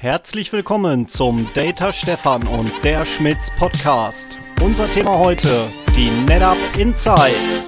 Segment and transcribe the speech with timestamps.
[0.00, 4.38] Herzlich willkommen zum Data Stefan und der Schmitz Podcast.
[4.58, 7.66] Unser Thema heute, die NetApp Insight.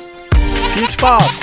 [0.72, 1.40] Viel Spaß!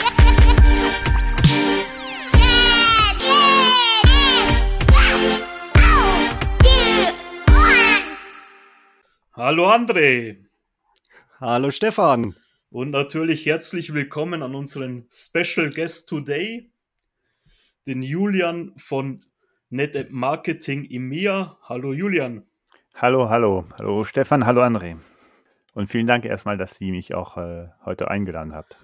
[9.34, 10.38] Hallo André.
[11.40, 12.36] Hallo Stefan.
[12.71, 16.71] Und natürlich herzlich willkommen an unseren Special Guest Today,
[17.86, 19.24] den Julian von
[19.72, 21.58] NetApp Marketing EMEA.
[21.62, 22.44] Hallo Julian.
[22.96, 23.66] Hallo, hallo.
[23.77, 24.98] Hallo Stefan, hallo André.
[25.76, 28.77] Und vielen Dank erstmal, dass Sie mich auch äh, heute eingeladen habt.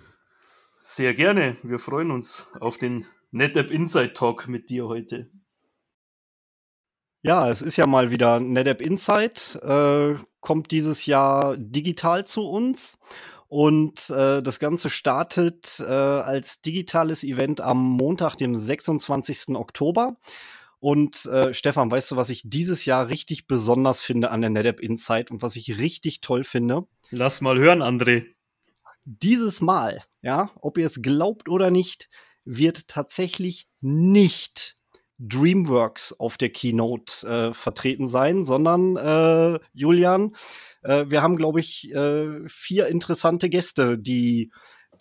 [0.77, 1.57] Sehr gerne.
[1.63, 5.31] Wir freuen uns auf den NetApp Insight Talk mit dir heute.
[7.23, 12.99] Ja, es ist ja mal wieder NetApp Insight, äh, kommt dieses Jahr digital zu uns.
[13.47, 19.55] Und äh, das Ganze startet äh, als digitales Event am Montag, dem 26.
[19.55, 20.17] Oktober.
[20.85, 24.79] Und äh, Stefan, weißt du, was ich dieses Jahr richtig besonders finde an der NetApp
[24.79, 26.83] Insight und was ich richtig toll finde?
[27.09, 28.25] Lass mal hören, André.
[29.03, 32.07] Dieses Mal, ja, ob ihr es glaubt oder nicht,
[32.43, 34.77] wird tatsächlich nicht
[35.17, 40.35] DreamWorks auf der Keynote äh, vertreten sein, sondern äh, Julian,
[40.83, 44.51] äh, wir haben, glaube ich, äh, vier interessante Gäste, die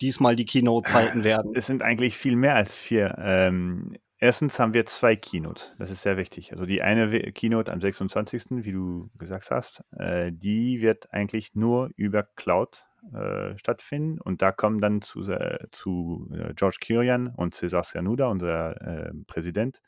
[0.01, 1.51] diesmal die Keynote halten werden.
[1.53, 3.15] Es sind eigentlich viel mehr als vier.
[3.19, 5.73] Ähm, erstens haben wir zwei Keynotes.
[5.77, 6.51] Das ist sehr wichtig.
[6.51, 11.89] Also die eine Keynote am 26., wie du gesagt hast, äh, die wird eigentlich nur
[11.95, 14.19] über Cloud äh, stattfinden.
[14.19, 19.81] Und da kommen dann zu, äh, zu George Kirian und Cesar Cernuda, unser äh, Präsident,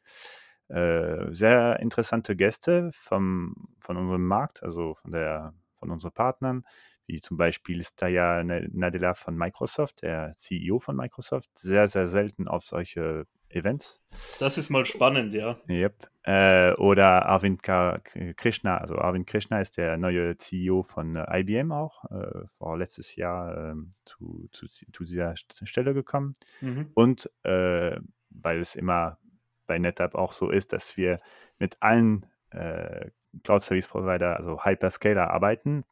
[0.70, 6.64] äh, sehr interessante Gäste vom, von unserem Markt, also von, der, von unseren Partnern,
[7.06, 12.66] wie zum Beispiel Staya Nadella von Microsoft, der CEO von Microsoft, sehr, sehr selten auf
[12.66, 13.26] solche
[13.58, 14.02] Events.
[14.40, 15.58] Das ist mal spannend, ja.
[15.70, 16.10] Yep.
[16.24, 22.04] Äh, oder Arvind Krishna, also Arvind Krishna ist der neue CEO von äh, IBM auch,
[22.12, 26.34] äh, vor letztes Jahr ähm, zu, zu, zu, dieser Stelle gekommen.
[26.60, 26.92] Mhm.
[26.94, 27.98] Und äh,
[28.30, 29.20] weil es immer
[29.68, 31.22] bei NetApp auch so ist, dass wir
[31.60, 33.10] mit allen äh,
[33.46, 35.86] Cloud Service Provider, also Hyperscaler arbeiten,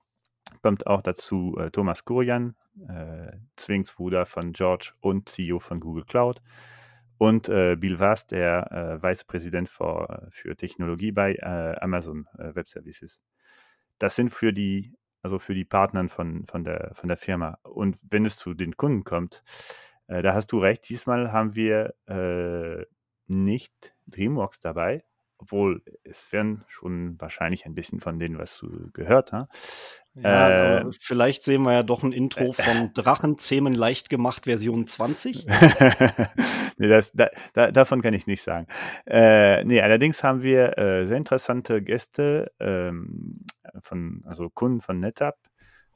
[0.62, 2.56] kommt auch dazu äh, Thomas Kurian,
[3.56, 6.42] Zwillingsbruder von George und CEO von Google Cloud
[7.18, 12.68] und äh, Bill Vast, der äh, Vicepräsident für, für Technologie bei äh, Amazon äh, Web
[12.68, 13.22] Services.
[14.00, 17.58] Das sind für die, also für die Partner von, von, der, von der Firma.
[17.64, 19.44] Und wenn es zu den Kunden kommt,
[20.08, 22.86] äh, da hast du recht, diesmal haben wir äh,
[23.28, 25.04] nicht DreamWorks dabei,
[25.38, 30.05] obwohl es werden schon wahrscheinlich ein bisschen von denen was du gehört hast.
[30.16, 35.46] Ja, äh, vielleicht sehen wir ja doch ein Intro von Drachenzähmen leicht gemacht Version 20.
[36.78, 38.68] nee, das, da, da, davon kann ich nicht sagen.
[39.06, 43.46] Äh, nee, allerdings haben wir äh, sehr interessante Gäste ähm,
[43.82, 45.38] von, also Kunden von NetApp.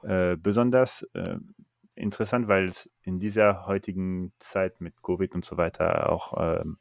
[0.03, 1.37] Äh, besonders äh,
[1.95, 6.77] interessant, weil es in dieser heutigen Zeit mit Covid und so weiter auch ähm,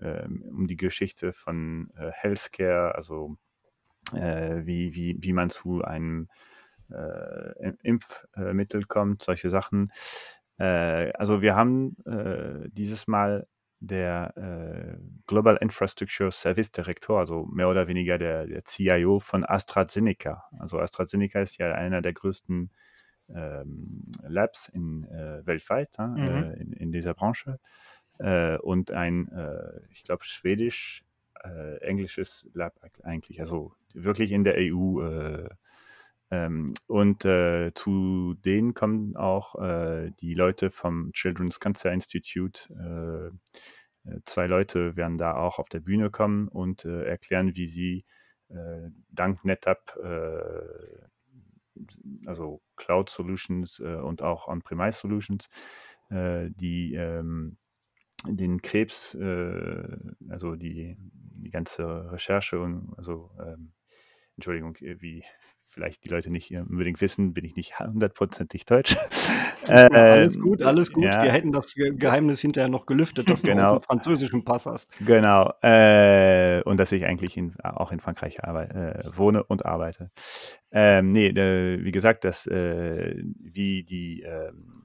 [0.00, 3.36] ähm, um die Geschichte von äh, Healthcare, also
[4.14, 6.52] äh, wie, wie, wie man zu einem äh,
[7.82, 9.90] Impfmittel kommt, solche Sachen.
[10.58, 13.48] Äh, also wir haben äh, dieses Mal
[13.80, 20.44] der äh, Global Infrastructure Service Director, also mehr oder weniger der, der CIO von AstraZeneca.
[20.58, 22.70] Also AstraZeneca ist ja einer der größten
[23.28, 26.18] ähm, Labs in, äh, weltweit mhm.
[26.18, 27.58] äh, in, in, dieser Branche
[28.18, 35.48] äh, und ein, äh, ich glaube, schwedisch-englisches Lab eigentlich, also wirklich in der EU
[36.32, 42.72] ähm, und äh, zu denen kommen auch äh, die Leute vom Children's Cancer Institute.
[42.72, 47.66] Äh, äh zwei Leute werden da auch auf der Bühne kommen und äh, erklären, wie
[47.68, 48.06] sie
[48.48, 49.94] äh, dank NetApp,
[52.26, 55.48] also Cloud Solutions und auch On-Premise Solutions,
[56.10, 57.56] die ähm,
[58.26, 63.72] den Krebs, also die, die ganze Recherche und also ähm,
[64.36, 65.24] Entschuldigung, wie
[65.72, 68.94] vielleicht die Leute nicht unbedingt wissen, bin ich nicht hundertprozentig deutsch.
[69.68, 71.04] alles gut, alles gut.
[71.04, 71.22] Ja.
[71.22, 73.62] Wir hätten das Geheimnis hinterher noch gelüftet, dass genau.
[73.62, 74.90] du einen französischen Pass hast.
[75.00, 75.52] Genau.
[75.62, 80.10] Äh, und dass ich eigentlich in, auch in Frankreich arbeite, äh, wohne und arbeite.
[80.70, 84.84] Ähm, nee, äh, wie gesagt, dass äh, wie die ähm,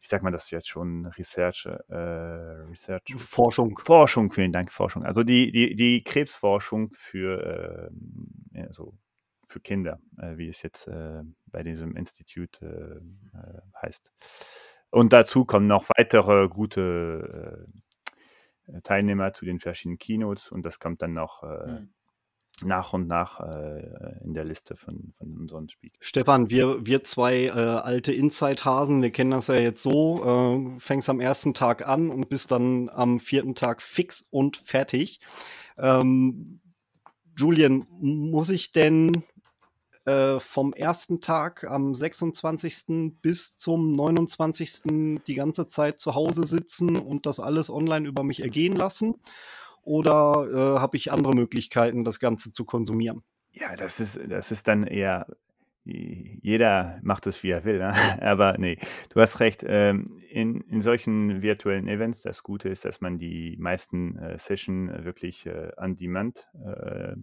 [0.00, 3.02] ich sag mal das jetzt schon, Research, äh, Research.
[3.14, 3.78] Forschung.
[3.78, 5.04] Forschung, vielen Dank, Forschung.
[5.04, 7.90] Also die, die, die Krebsforschung für
[8.52, 8.94] äh, also
[9.52, 14.10] für Kinder, äh, wie es jetzt äh, bei diesem Institut äh, äh, heißt.
[14.90, 17.66] Und dazu kommen noch weitere gute
[18.84, 21.82] Teilnehmer zu den verschiedenen Keynotes und das kommt dann noch äh,
[22.60, 22.68] Mhm.
[22.68, 25.98] nach und nach äh, in der Liste von, von unseren Speakern.
[26.00, 30.22] Stefan, wir, wir zwei äh, alte Inside-Hasen, wir kennen das ja jetzt so,
[30.76, 35.20] äh, fängst am ersten Tag an und bist dann am vierten Tag fix und fertig.
[35.78, 36.60] Ähm,
[37.36, 39.22] Julian, muss ich denn
[40.04, 43.12] äh, vom ersten Tag am 26.
[43.22, 45.20] bis zum 29.
[45.26, 49.14] die ganze Zeit zu Hause sitzen und das alles online über mich ergehen lassen?
[49.82, 53.22] Oder äh, habe ich andere Möglichkeiten, das Ganze zu konsumieren?
[53.52, 55.26] Ja, das ist, das ist dann eher,
[55.84, 57.78] jeder macht es, wie er will.
[57.78, 57.92] Ne?
[58.22, 58.78] Aber nee,
[59.10, 59.64] du hast recht.
[59.66, 65.04] Ähm, in, in solchen virtuellen Events, das Gute ist, dass man die meisten äh, Session
[65.04, 67.16] wirklich äh, on demand äh,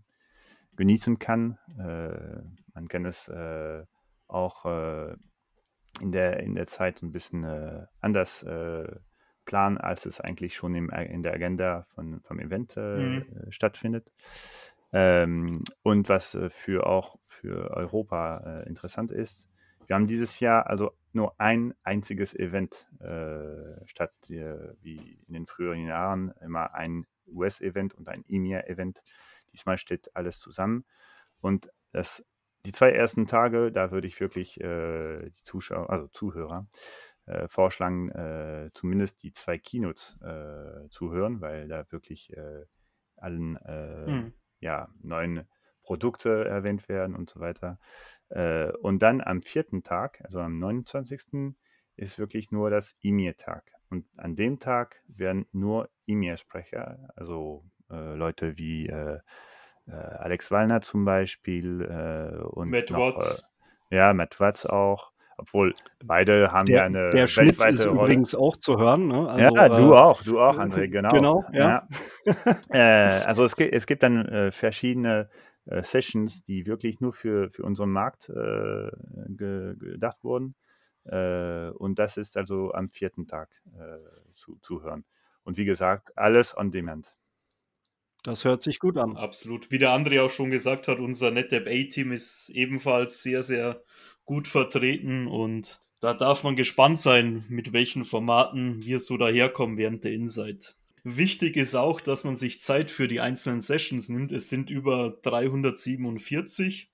[0.80, 1.60] genießen kann.
[1.78, 2.42] Äh,
[2.74, 3.84] man kann es äh,
[4.28, 5.16] auch äh,
[6.00, 7.46] in, der, in der Zeit ein bisschen
[8.00, 8.46] anders
[9.46, 13.26] planen, als es eigentlich schon im, in der Agenda von, vom Event Mhm.
[13.50, 14.12] stattfindet.
[14.94, 19.50] Ähm, und was für auch für Europa interessant ist,
[19.88, 25.48] wir haben dieses Jahr also nur ein einziges Event äh, statt äh, wie in den
[25.48, 29.02] früheren Jahren immer ein US-Event und ein EMEA-Event.
[29.54, 30.86] Diesmal steht alles zusammen.
[31.42, 32.26] Und das,
[32.66, 36.68] die zwei ersten Tage, da würde ich wirklich äh, die Zuschauer, also Zuhörer,
[37.26, 42.66] äh, vorschlagen, äh, zumindest die zwei Keynotes äh, zu hören, weil da wirklich äh,
[43.18, 44.34] allen äh, Mhm.
[44.60, 45.48] ja, neuen
[45.84, 47.80] Produkte erwähnt werden und so weiter.
[48.82, 51.56] Und dann am vierten Tag, also am 29.
[51.96, 53.72] ist wirklich nur das EMIR-Tag.
[53.90, 59.20] Und an dem Tag werden nur EMIR-Sprecher, also Leute wie äh,
[59.88, 63.52] äh, Alex Wallner zum Beispiel äh, und Matt noch, Watts.
[63.90, 65.12] Äh, ja, Matt Watts auch.
[65.38, 68.02] Obwohl beide haben ja Der, eine der Schnitt weltweite ist Rolle.
[68.02, 69.08] übrigens auch zu hören.
[69.08, 69.36] Ne?
[69.40, 71.10] ja, Also, du äh, auch, du auch, André, genau.
[71.10, 71.88] Genau, ja.
[72.72, 72.80] äh,
[73.26, 75.30] also es gibt, es gibt dann äh, verschiedene
[75.66, 78.92] äh, Sessions, die wirklich nur für, für unseren Markt äh,
[79.30, 80.56] ge, gedacht wurden.
[81.06, 85.06] Äh, und das ist also am vierten Tag äh, zu, zu hören.
[85.44, 87.16] Und wie gesagt, alles on demand.
[88.24, 89.16] Das hört sich gut an.
[89.16, 89.72] Absolut.
[89.72, 93.82] Wie der André auch schon gesagt hat, unser NetApp A-Team ist ebenfalls sehr, sehr
[94.26, 100.04] gut vertreten und da darf man gespannt sein, mit welchen Formaten wir so daherkommen während
[100.04, 100.76] der Insight.
[101.04, 104.32] Wichtig ist auch, dass man sich Zeit für die einzelnen Sessions nimmt.
[104.32, 106.92] Es sind über 347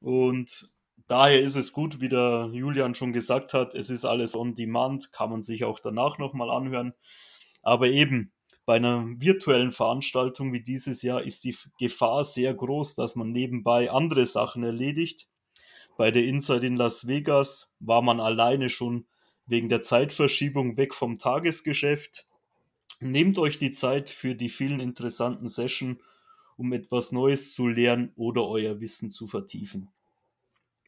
[0.00, 0.72] und
[1.06, 5.12] daher ist es gut, wie der Julian schon gesagt hat, es ist alles on demand,
[5.12, 6.94] kann man sich auch danach nochmal anhören.
[7.62, 8.32] Aber eben,
[8.70, 13.90] bei einer virtuellen Veranstaltung wie dieses Jahr ist die Gefahr sehr groß, dass man nebenbei
[13.90, 15.26] andere Sachen erledigt.
[15.96, 19.06] Bei der Inside in Las Vegas war man alleine schon
[19.44, 22.28] wegen der Zeitverschiebung weg vom Tagesgeschäft.
[23.00, 25.98] Nehmt euch die Zeit für die vielen interessanten Sessions,
[26.56, 29.88] um etwas Neues zu lernen oder euer Wissen zu vertiefen.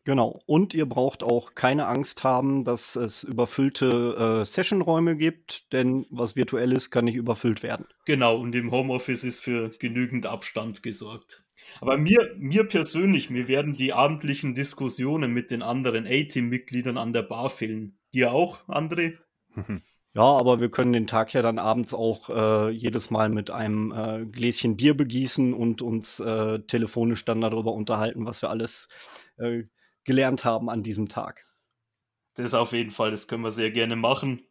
[0.05, 0.41] Genau.
[0.47, 6.35] Und ihr braucht auch keine Angst haben, dass es überfüllte äh, Sessionräume gibt, denn was
[6.35, 7.87] virtuell ist, kann nicht überfüllt werden.
[8.05, 11.45] Genau, und im Homeoffice ist für genügend Abstand gesorgt.
[11.81, 17.23] Aber mir, mir persönlich, mir werden die abendlichen Diskussionen mit den anderen A-Team-Mitgliedern an der
[17.23, 17.99] Bar fehlen.
[18.13, 19.19] Dir auch, André?
[20.15, 23.93] Ja, aber wir können den Tag ja dann abends auch äh, jedes Mal mit einem
[23.93, 28.89] äh, Gläschen Bier begießen und uns äh, telefonisch dann darüber unterhalten, was wir alles
[29.39, 29.63] äh,
[30.05, 31.47] gelernt haben an diesem Tag.
[32.35, 34.43] Das auf jeden Fall, das können wir sehr gerne machen.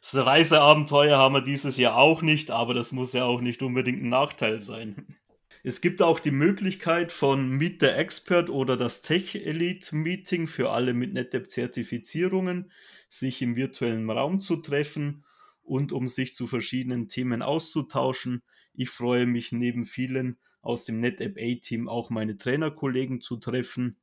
[0.00, 4.02] Das Reiseabenteuer haben wir dieses Jahr auch nicht, aber das muss ja auch nicht unbedingt
[4.02, 5.16] ein Nachteil sein.
[5.62, 10.70] Es gibt auch die Möglichkeit von Meet the Expert oder das Tech Elite Meeting für
[10.70, 12.72] alle mit NetApp-Zertifizierungen,
[13.10, 15.24] sich im virtuellen Raum zu treffen
[15.62, 18.42] und um sich zu verschiedenen Themen auszutauschen.
[18.72, 23.98] Ich freue mich neben vielen aus dem NetApp A-Team auch meine Trainerkollegen zu treffen.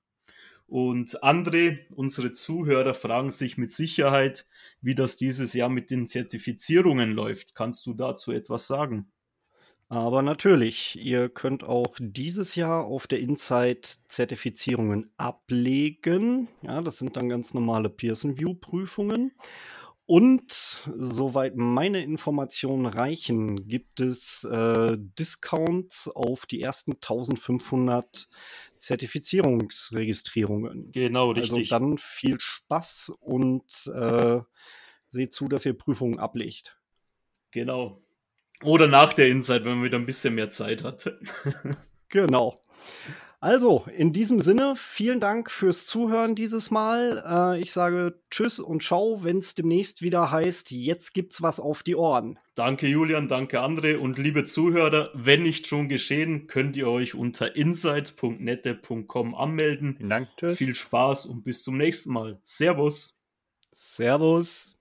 [0.67, 4.45] Und André, unsere Zuhörer fragen sich mit Sicherheit,
[4.81, 7.55] wie das dieses Jahr mit den Zertifizierungen läuft.
[7.55, 9.09] Kannst du dazu etwas sagen?
[9.89, 16.49] Aber natürlich, ihr könnt auch dieses Jahr auf der Insight Zertifizierungen ablegen.
[16.61, 19.31] Ja, das sind dann ganz normale Pearson View Prüfungen.
[20.07, 28.29] Und soweit meine Informationen reichen, gibt es äh, Discounts auf die ersten 1500
[28.77, 30.91] Zertifizierungsregistrierungen.
[30.93, 31.67] Genau, Also richtig.
[31.69, 34.39] dann viel Spaß und äh,
[35.09, 36.79] seht zu, dass ihr Prüfungen ablegt.
[37.51, 38.01] Genau.
[38.63, 41.11] Oder nach der Insight, wenn man wieder ein bisschen mehr Zeit hat.
[42.09, 42.63] Genau.
[43.39, 47.23] Also, in diesem Sinne, vielen Dank fürs Zuhören dieses Mal.
[47.55, 51.83] Äh, ich sage Tschüss und Ciao, wenn es demnächst wieder heißt, jetzt gibt's was auf
[51.83, 52.39] die Ohren.
[52.55, 57.55] Danke Julian, danke André und liebe Zuhörer, wenn nicht schon geschehen, könnt ihr euch unter
[57.55, 59.97] insight.nette.com anmelden.
[59.97, 60.57] Vielen Dank, tschüss.
[60.57, 62.39] Viel Spaß und bis zum nächsten Mal.
[62.43, 63.19] Servus.
[63.71, 64.75] Servus.